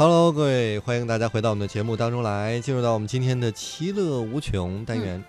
[0.00, 5.22] Hello，各位，欢迎大家回到我们的节目当中来，进入到我们今天的其乐无穷单元。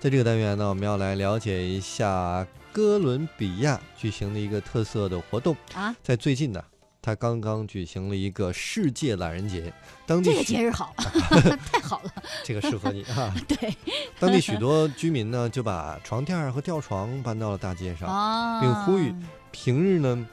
[0.00, 5.94] 在这个单元呢，我们要来了解一下哥伦比亚举行的一个特色的活动啊。
[6.02, 6.64] 在最近呢，
[7.02, 9.70] 他刚刚举行了一个世界懒人节，
[10.06, 10.94] 当地这个节日好，
[11.70, 12.10] 太好了，
[12.42, 13.30] 这个适合你啊。
[13.46, 13.76] 对，
[14.18, 19.14] 当地许多居民呢就把床垫和吊床搬到了大街上，啊并呼吁
[19.50, 20.26] 平日呢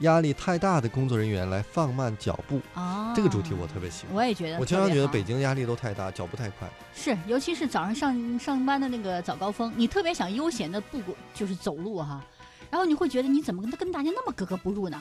[0.00, 2.60] 压力太大的工作人员来放慢脚步。
[2.74, 4.14] 啊，这个主题我特别喜欢。
[4.16, 6.68] 我也觉得，我经常觉得北京压力都太大，脚步太快。
[6.94, 12.22] 是，尤其是早上上上班的那个早高峰，你特别想悠闲的步过，就是走路哈，
[12.70, 15.00] 然后你会觉得你怎么跟跟大家那么格格不入呢？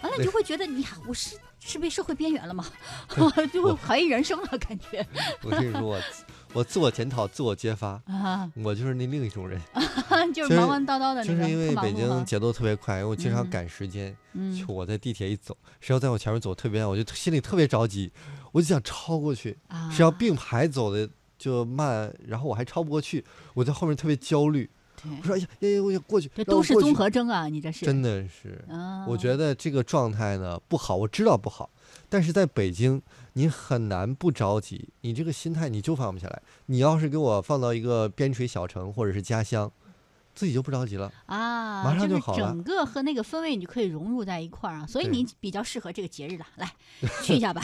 [0.00, 2.64] 完了，你就会觉得你呀，我是是被社会边缘了吗？
[3.52, 5.06] 就会怀疑人生了，感觉。
[5.42, 5.96] 我跟你说，
[6.54, 8.00] 我我自我检讨、自我揭发。
[8.06, 9.60] 啊，我就是那另一种人，
[10.32, 11.24] 就是忙忙叨叨的那个。
[11.24, 18.12] 就是因为北京节奏特别快，因为我经常赶时间，嗯，就我在地铁一走，谁要在我前面走特别慢，我就心里特别着急，
[18.52, 19.90] 我就想超过去，啊。
[19.90, 24.70] 谁要并排走的就慢，然后我还超不过去，我在后面特别焦虑。
[25.04, 26.30] 我说哎呀，哎呀，我想过去。
[26.32, 27.84] 这都是综合征啊，你这是。
[27.84, 28.64] 真的是。
[28.68, 31.68] 啊，我觉得这个状态呢不好，我知道不好，
[32.08, 33.02] 但是在北京
[33.34, 36.42] 你很难不着急，你这个心态你就放不下来。
[36.66, 39.70] 你要是给我放到一个边陲小城或者是家乡，
[40.34, 42.38] 自己就不着急了啊，马上就好了。
[42.38, 46.70] 整个和那个氛围你就可以融入在一块儿啊，所以你比较适合这个节日的，来
[47.22, 47.62] 去一下吧。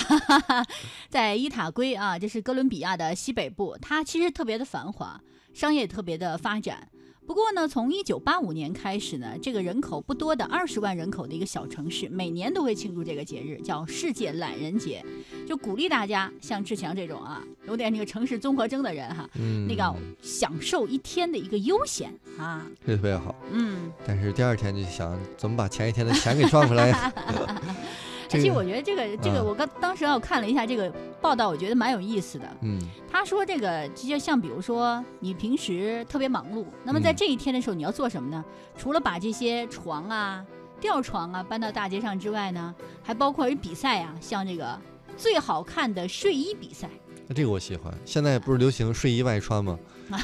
[1.10, 5.20] 在伊塔圭啊，这是哥伦比亚的西北部，它其实特别的繁华，
[5.52, 6.88] 商业特别的发展。
[7.28, 15.04] 不过呢，从一九八五年开始呢，这个人口不多的二十万人口的一个小城市，每年都会庆祝这个节日，叫世界懒人节，
[15.46, 23.36] 就鼓励大家像志强这种啊，有点那个城市综合征的人哈，嗯，那个享受一天的一个悠闲啊，这特别好。
[23.52, 27.12] 嗯，但是第二天就想怎么把前一天的钱给赚回来。
[28.30, 32.46] 而且我觉得这个这个，我刚当时我看了一下这个报道，我觉得蛮有意思的。
[32.62, 32.78] 嗯，
[33.10, 38.44] 他说这个就像比如说你平时特别忙碌，那么在这一天的时候你要做什么呢？
[38.76, 40.44] 除了把这些床啊、
[40.80, 44.78] 吊床啊搬到大街上之外呢，还包括比赛啊，像这个
[45.16, 46.88] 最好看的睡衣比赛。
[47.26, 47.92] 那这个我喜欢。
[48.04, 49.78] 现在不是流行睡衣外穿吗？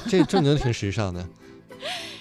[0.09, 1.27] 这正经挺时尚的。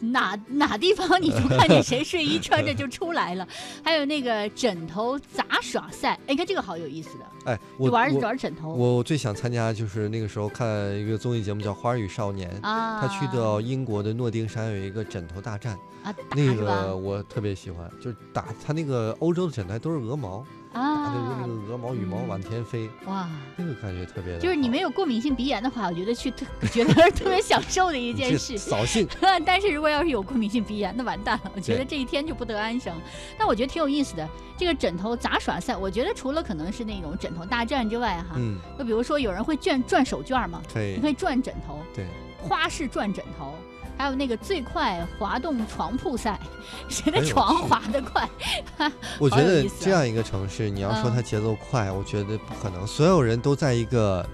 [0.00, 3.46] 哪哪地方你就看见 谁睡衣穿着就出来了？
[3.82, 7.24] 还有那个枕头杂耍赛，哎，你看这个好有意思的。
[7.46, 8.72] 哎，我玩玩枕头。
[8.72, 20.44] 我最想参加就是那个时候看一个综艺节目叫《花儿与少年》啊，他去到英国的诺丁山有一个枕头大战啊，那个我特别喜欢，就是打他那个欧洲的枕头都是鹅毛。
[20.78, 24.38] 啊，那个鹅毛羽毛满天飞，哇，那个感觉特别的。
[24.38, 29.06] 就是你没有过敏性鼻炎的话，我觉得去特觉得是特别享受的一件事，扫兴。
[29.44, 32.94] 但是如果要是有过敏性鼻炎，那完蛋了，我觉得这一天就不得安生。
[33.36, 42.06] 但我觉得挺有意思的，这个枕头杂耍赛，我觉得除了可能是那种枕头大战之外，哈，嗯，就比如说有人会转转手绢嘛，可以，你可以转枕头，对，
[42.40, 43.54] 花式转枕头。
[43.98, 46.38] 还有那个最快滑动床铺赛，
[46.88, 48.30] 谁的床滑得快？
[49.18, 52.86] 我觉得啊这样一个城市，你要说它节奏快，我觉得不可能。
[52.86, 54.24] 所有人都在一个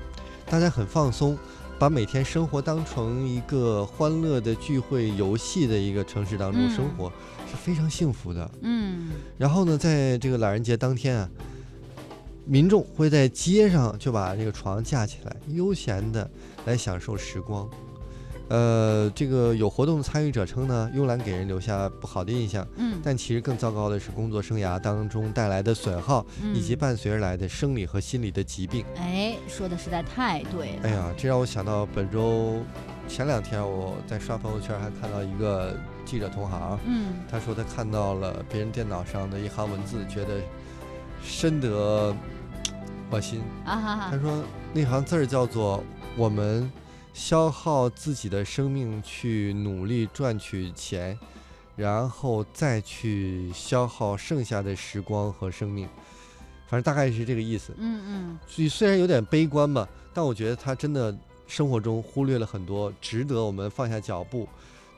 [0.45, 1.37] 大家很放松，
[1.79, 7.11] 把每天生活当成一个欢乐的聚会游戏的一个城市当中生活，
[7.51, 8.51] 是非常幸福的。
[8.61, 9.13] 嗯。
[9.39, 11.29] 然后呢，在这个老人节当天啊，
[12.45, 16.31] 民众会在街上就把这个床架起来，悠闲的
[16.67, 17.67] 来享受时光。
[18.49, 22.67] 呃，这个有活动的参与者称呢，慵懒给人留下不好的印象。
[22.77, 28.85] 嗯，但其实更糟糕的是工作生涯当中带来的损耗，嗯、以及伴随而来的生理和心理的疾病。
[28.97, 30.83] 哎，说的实在太对了。
[30.83, 32.63] 哎呀，这让我想到本周
[33.09, 40.41] 前两天我在刷朋友圈，还看到一个记者同行，嗯，他说他看到了别人电脑上的一行文字，觉得
[41.23, 42.15] 深得
[43.09, 43.41] 我心。
[43.65, 44.09] 啊哈哈。
[44.11, 44.45] 他说
[44.75, 45.83] 那行字儿叫做
[46.15, 46.71] “我们”。
[47.15, 51.19] 消耗自己的生命去努力赚取钱，
[51.77, 55.89] 然后再去消耗剩下的时光和生命，
[56.67, 57.73] 反正大概是这个意思。
[57.79, 58.39] 嗯嗯。
[58.49, 61.17] 所以虽然有点悲观吧，但我觉得他真的
[61.47, 64.49] 生活中忽略了很多值得我们放下脚步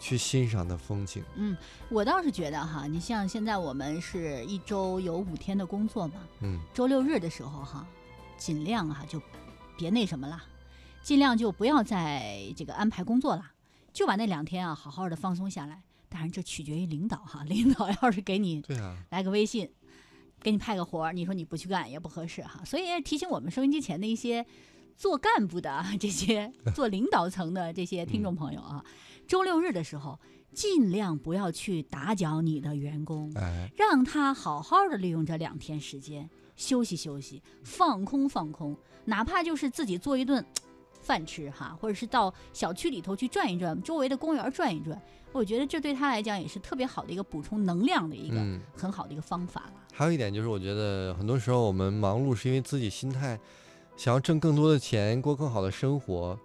[0.01, 1.23] 去欣赏的风景。
[1.35, 1.55] 嗯，
[1.91, 7.87] 我倒是觉得哈，你像现在我们是一周有五天的工作嘛，嗯，周六日的时候哈，
[8.39, 9.21] 尽量哈就
[9.77, 10.43] 别那什么了。
[11.07, 13.53] 尽量就不要再这个安排工作了，
[13.93, 15.81] 就把那两天啊好好的放松下来。
[16.09, 18.61] 当然这取决于领导哈，领导要是给你
[19.11, 19.71] 来个微信，
[20.43, 22.61] 给你派个活儿，你说你不去干也不合适哈。
[22.65, 24.45] 所以提醒我们收音机前的一些
[24.97, 28.85] 做干部的这些 做领导层的这些听众朋友啊，
[29.29, 30.19] 周六日的时候
[30.53, 36.29] 尽量不要去打搅你的员工，哎，让他好好的利用这两天时间。
[36.57, 38.75] 休息休息，放空放空，
[39.05, 40.43] 哪怕就是自己做一顿
[41.07, 45.01] 饭吃哈，或者是到小区里头去转一转，周围的公园转一转，
[45.31, 48.37] 我觉得这对他来讲也是特别好的一个补充能量的一个
[48.77, 49.73] 很好的一个方法了。
[49.93, 53.39] 还有一点就是，我觉得很多时候我们忙碌是因为自己心态
[53.97, 56.37] 想要挣更多的钱，过更好的生活。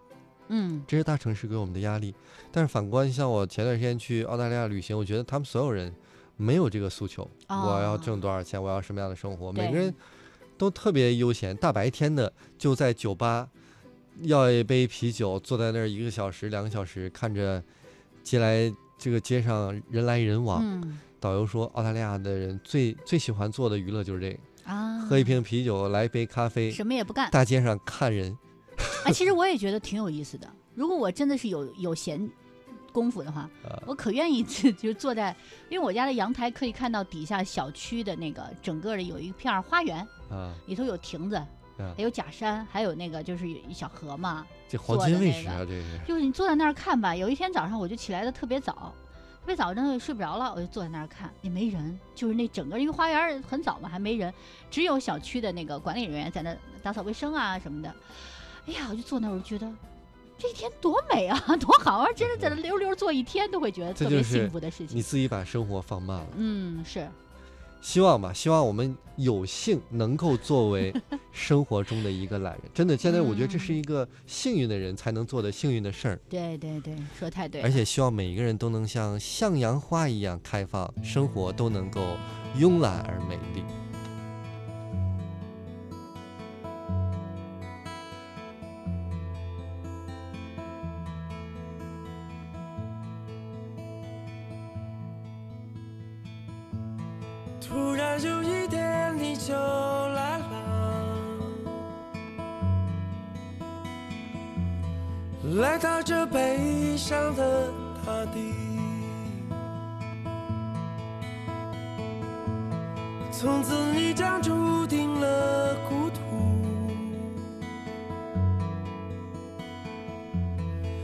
[0.49, 2.13] 嗯，这是大城市给我们的压力。
[2.51, 5.93] 但是反观像我前段时间去澳大利亚旅行，我觉得他们所有人
[6.37, 9.93] 没有这个诉求，我要挣多少钱，我要什么样的生活，每个人
[10.57, 11.55] 都特别悠闲。
[11.55, 13.49] 大白天的就在酒吧
[14.23, 17.63] 要一杯啤酒，坐在那儿一个小时、两个小时，看着
[18.23, 20.81] 街来这个街上人来人往。
[21.19, 28.35] 导游说，澳大利亚的人最最喜欢做的娱乐就是这个啊，喝一瓶啤酒，来一杯咖啡，什么也不干，大街上看人。
[29.05, 30.51] 啊，其实我也觉得挺有意思的。
[30.73, 32.27] 如果我真的是有有闲
[32.91, 33.47] 功夫的话，
[33.85, 35.35] 我可愿意就坐在，
[35.69, 41.39] 因为我家的阳台可以看到底下小区的那个整个的有一片花园，啊，里头有亭子，
[41.95, 44.45] 还有假山，还有那个就是一小河嘛。
[44.67, 45.99] 这黄金位置啊，这是。
[46.07, 47.15] 就是你坐在那儿看吧。
[47.15, 48.93] 有一天早上我就起来的特别早，
[49.41, 54.33] 特别早，真的睡不着了，我就坐在那儿看，也没人，就是那整个因为花园很早嘛，还没人，
[54.69, 57.93] 只有小区的那个管理人员在那打扫卫生啊什么的。
[58.67, 59.69] 哎呀，我就坐那儿，我就觉得
[60.37, 62.07] 这一天多美啊， 多好啊！
[62.15, 64.97] 真的在那溜溜坐一天，都会觉得特别幸福的事情。
[64.97, 66.27] 你自己把生活放慢了。
[66.35, 67.07] 嗯，是。
[67.81, 70.93] 希望吧，希望我们有幸能够作为
[71.33, 72.61] 生活中的一个懒人。
[72.73, 76.19] 真的，现在我觉得这是一个幸运的人才能做的幸运的事儿。
[76.29, 77.61] 对对对，说太对。
[77.61, 82.15] 而且希望每一个人都能像向阳花一样开放，生活都能够
[82.57, 83.50] 慵懒而美丽。
[106.11, 107.71] 来到这悲伤的
[108.05, 108.53] 大地，
[113.31, 116.19] 从此你将注定了孤独。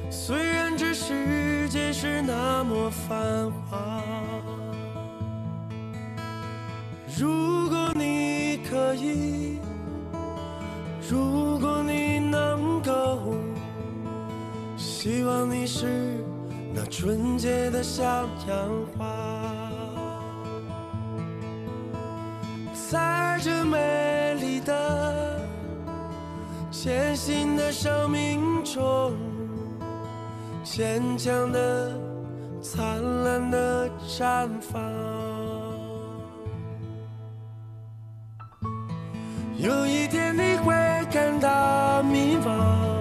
[0.09, 4.04] 虽然这世界是那么繁华。
[7.18, 9.59] 如果你可以，
[11.09, 11.46] 如
[15.07, 16.21] 希望你是
[16.74, 18.04] 那纯洁的小
[18.45, 19.07] 阳花，
[22.92, 25.39] 在这美丽的、
[26.69, 29.13] 艰辛的生命中，
[30.62, 31.98] 坚强的、
[32.62, 34.83] 灿烂的绽放。
[39.56, 40.74] 有一天你会
[41.09, 42.96] 感到迷茫，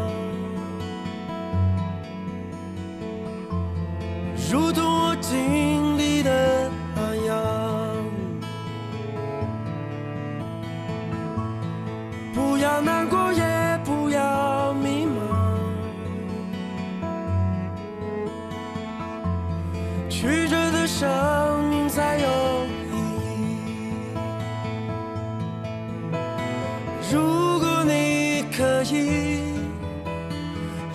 [12.84, 13.43] 难过，也
[13.84, 15.19] 不要迷茫，
[20.08, 21.08] 曲折的生
[21.70, 22.27] 命才有
[22.93, 23.91] 意义。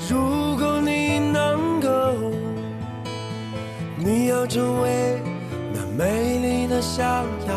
[0.10, 1.90] 如果你能够，
[3.98, 5.22] 你要成为
[5.74, 7.51] 那美丽的向阳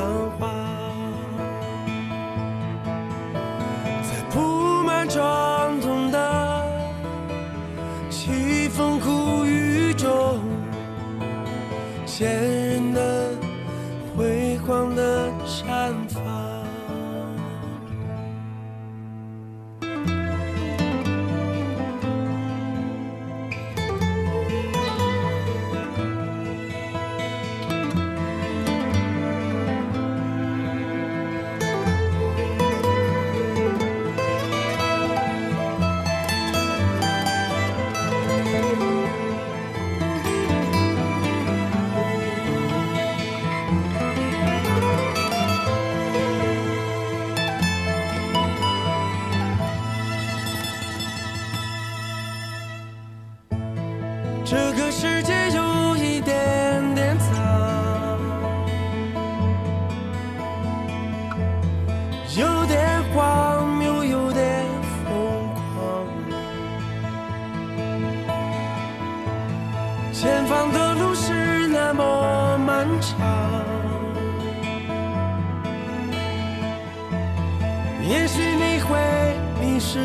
[79.95, 80.01] 是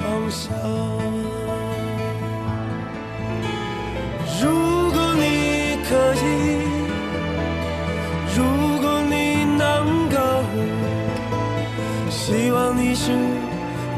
[0.00, 0.52] 方向。
[4.42, 6.26] 如果你可以，
[8.34, 8.42] 如
[8.82, 9.62] 果你能
[10.10, 10.16] 够，
[12.10, 13.12] 希望你是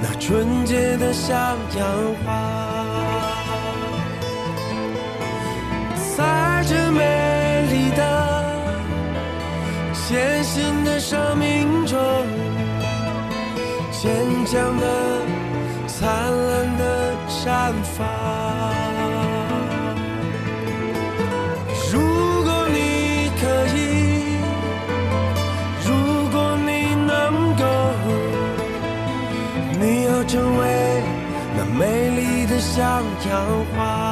[0.02, 1.34] 那纯洁的向
[1.74, 1.86] 阳
[2.22, 2.26] 花。
[6.18, 7.00] 在这美
[7.72, 8.02] 丽的、
[10.06, 11.98] 艰辛的生命中，
[14.02, 14.10] 坚
[14.46, 14.86] 强的、
[15.86, 17.98] 灿烂的绽放。
[21.92, 22.00] 如
[22.42, 23.42] 果你可
[23.76, 23.78] 以，
[25.84, 25.88] 如
[26.32, 27.62] 果你能够，
[29.78, 30.62] 你要成为
[31.58, 32.80] 那美丽的向
[33.28, 33.30] 阳
[33.76, 34.09] 花。